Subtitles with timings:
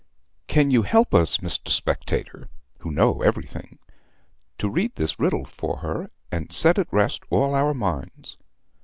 [0.47, 1.69] Can you help us, Mr.
[1.69, 3.77] Spectator, who know everything,
[4.57, 8.39] to read this riddle for her, and set at rest all our minds?